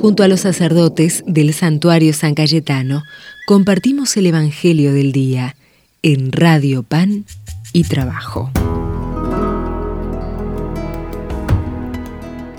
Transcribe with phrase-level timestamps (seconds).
[0.00, 3.02] Junto a los sacerdotes del santuario San Cayetano,
[3.48, 5.56] compartimos el Evangelio del Día
[6.02, 7.24] en Radio Pan
[7.72, 8.52] y Trabajo.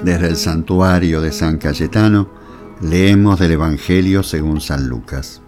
[0.04, 2.29] Desde el santuario de San Cayetano
[2.81, 5.42] leemos del Evangelio según San Lucas.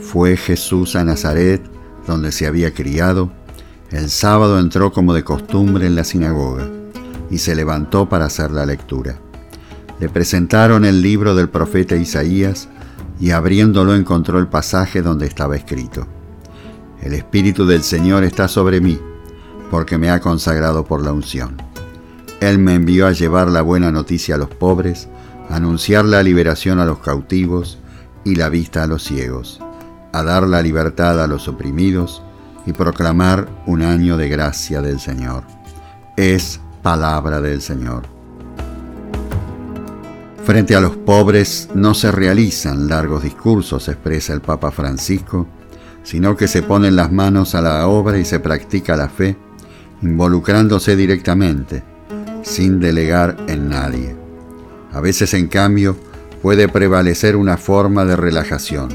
[0.00, 1.62] Fue Jesús a Nazaret,
[2.06, 3.32] donde se había criado.
[3.90, 6.70] El sábado entró como de costumbre en la sinagoga
[7.28, 9.18] y se levantó para hacer la lectura.
[10.00, 12.68] Le presentaron el libro del profeta Isaías
[13.20, 16.06] y abriéndolo encontró el pasaje donde estaba escrito.
[17.00, 18.98] El Espíritu del Señor está sobre mí,
[19.70, 21.56] porque me ha consagrado por la unción.
[22.40, 25.08] Él me envió a llevar la buena noticia a los pobres,
[25.48, 27.78] a anunciar la liberación a los cautivos
[28.24, 29.60] y la vista a los ciegos
[30.12, 32.22] a dar la libertad a los oprimidos
[32.66, 35.44] y proclamar un año de gracia del Señor.
[36.16, 38.11] Es palabra del Señor.
[40.44, 45.46] Frente a los pobres no se realizan largos discursos, expresa el Papa Francisco,
[46.02, 49.36] sino que se ponen las manos a la obra y se practica la fe,
[50.02, 51.84] involucrándose directamente,
[52.42, 54.16] sin delegar en nadie.
[54.92, 55.96] A veces, en cambio,
[56.42, 58.88] puede prevalecer una forma de relajación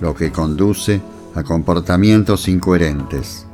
[0.00, 1.02] lo que conduce
[1.34, 3.46] a comportamientos incoherentes,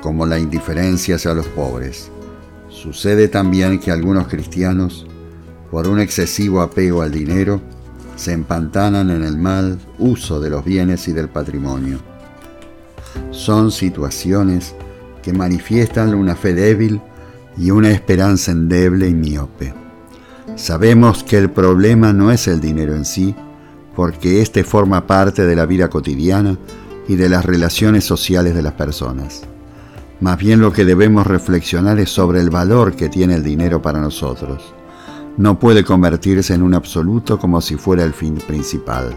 [0.00, 2.10] como la indiferencia hacia los pobres.
[2.70, 5.06] Sucede también que algunos cristianos,
[5.74, 7.60] por un excesivo apego al dinero,
[8.14, 11.98] se empantanan en el mal uso de los bienes y del patrimonio.
[13.32, 14.72] Son situaciones
[15.20, 17.00] que manifiestan una fe débil
[17.58, 19.74] y una esperanza endeble y miope.
[20.54, 23.34] Sabemos que el problema no es el dinero en sí,
[23.96, 26.56] porque éste forma parte de la vida cotidiana
[27.08, 29.42] y de las relaciones sociales de las personas.
[30.20, 34.00] Más bien lo que debemos reflexionar es sobre el valor que tiene el dinero para
[34.00, 34.72] nosotros.
[35.36, 39.14] No puede convertirse en un absoluto como si fuera el fin principal.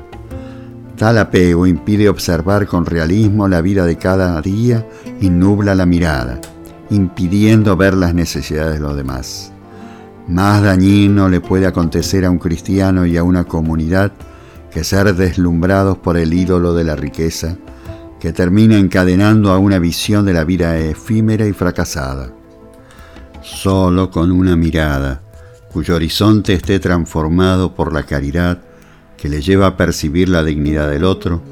[0.98, 4.88] Tal apego impide observar con realismo la vida de cada día
[5.22, 6.42] y nubla la mirada,
[6.90, 9.54] impidiendo ver las necesidades de los demás.
[10.28, 14.12] Más dañino le puede acontecer a un cristiano y a una comunidad
[14.72, 17.58] que ser deslumbrados por el ídolo de la riqueza,
[18.20, 22.32] que termina encadenando a una visión de la vida efímera y fracasada.
[23.44, 25.22] Solo con una mirada,
[25.78, 28.64] cuyo horizonte esté transformado por la caridad
[29.16, 31.44] que le lleva a percibir la dignidad del otro,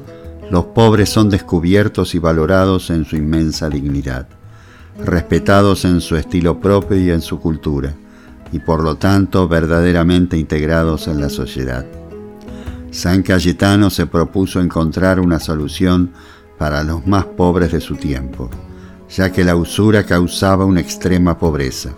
[0.50, 4.26] los pobres son descubiertos y valorados en su inmensa dignidad,
[4.98, 7.94] respetados en su estilo propio y en su cultura,
[8.50, 11.86] y por lo tanto verdaderamente integrados en la sociedad.
[12.90, 16.10] San Cayetano se propuso encontrar una solución
[16.58, 18.50] para los más pobres de su tiempo,
[19.08, 21.94] ya que la usura causaba una extrema pobreza.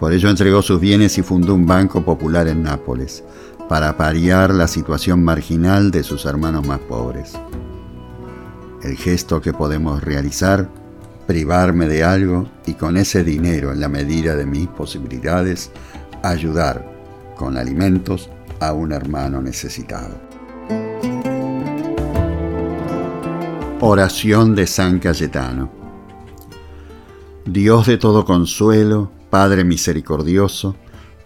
[0.00, 3.24] Por ello entregó sus bienes y fundó un banco popular en Nápoles,
[3.68, 7.32] para paliar la situación marginal de sus hermanos más pobres.
[8.82, 10.68] El gesto que podemos realizar,
[11.26, 15.70] privarme de algo y con ese dinero en la medida de mis posibilidades,
[16.22, 16.90] ayudar
[17.36, 18.30] con alimentos
[18.60, 20.16] a un hermano necesitado.
[23.80, 25.70] Oración de San Cayetano.
[27.44, 30.76] Dios de todo consuelo, Padre misericordioso,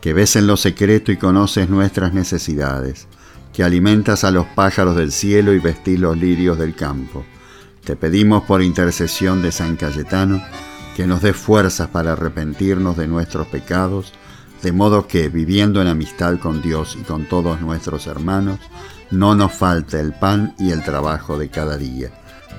[0.01, 3.07] que ves en lo secreto y conoces nuestras necesidades,
[3.53, 7.25] que alimentas a los pájaros del cielo y vestís los lirios del campo.
[7.85, 10.43] Te pedimos por intercesión de San Cayetano
[10.97, 14.13] que nos dé fuerzas para arrepentirnos de nuestros pecados
[14.63, 18.61] de modo que, viviendo en amistad con Dios y con todos nuestros hermanos,
[19.11, 22.11] no nos falte el pan y el trabajo de cada día.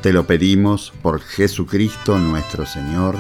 [0.02, 3.18] Te lo pedimos por Jesucristo nuestro Señor.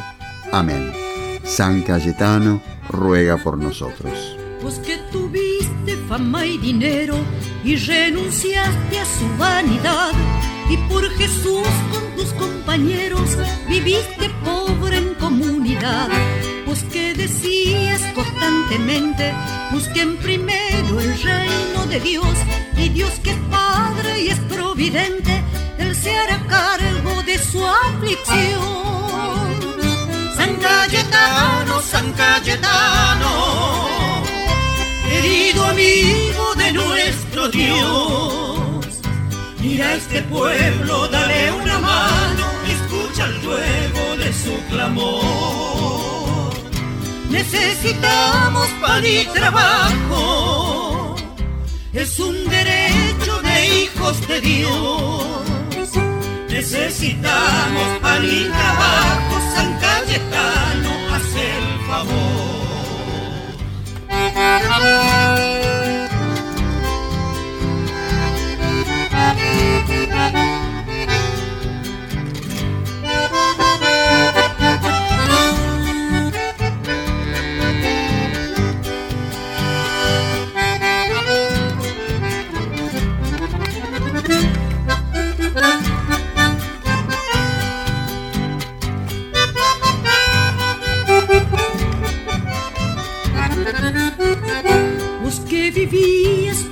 [0.52, 1.03] Amén.
[1.44, 4.38] San Cayetano ruega por nosotros.
[4.62, 7.18] Pues que tuviste fama y dinero
[7.64, 10.12] y renunciaste a su vanidad
[10.70, 13.38] y por Jesús con tus compañeros
[13.68, 16.10] viviste pobre en comunidad
[16.74, 19.32] pues que decías constantemente,
[19.72, 22.36] busquen primero el reino de Dios
[22.76, 25.44] y Dios que es Padre y es providente,
[25.78, 29.13] Él se hará cargo de su aflicción.
[30.64, 33.32] Cayetano, San Cayetano,
[35.10, 38.86] querido amigo de nuestro Dios,
[39.60, 42.46] mira este pueblo, dale una mano,
[42.76, 46.54] escucha el ruego de su clamor.
[47.30, 51.16] Necesitamos pan y trabajo.
[51.92, 55.90] Es un derecho de hijos de Dios.
[56.48, 58.63] Necesitamos pan y trabajo.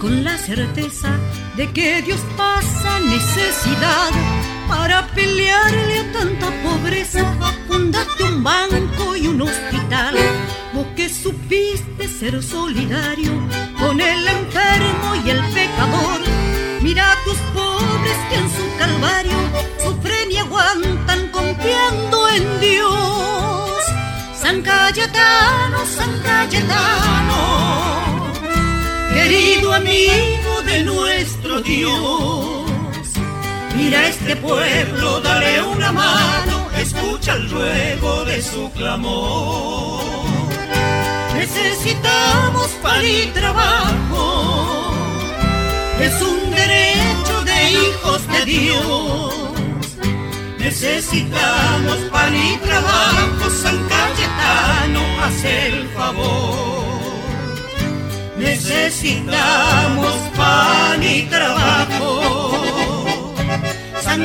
[0.01, 1.09] Con la certeza
[1.55, 4.09] de que Dios pasa necesidad
[4.67, 7.23] para pelearle a tanta pobreza,
[7.67, 10.15] fundaste un banco y un hospital.
[10.73, 13.31] Vos que supiste ser solidario
[13.79, 16.21] con el enfermo y el pecador.
[16.81, 19.37] Mira a tus pobres que en su calvario
[19.83, 23.71] sufren y aguantan confiando en Dios.
[24.33, 27.60] San Cayetano, San Cayetano,
[29.21, 32.65] querido amigo de nuestro Dios.
[33.75, 40.01] Mira este pueblo, dale una mano, escucha el ruego de su clamor.
[41.35, 44.93] Necesitamos pan y trabajo,
[45.99, 49.33] es un derecho de hijos de Dios.
[50.57, 56.90] Necesitamos pan y trabajo, San Cayetano, haz el favor.
[58.41, 63.03] Necesitamos pan y trabajo.
[64.01, 64.21] San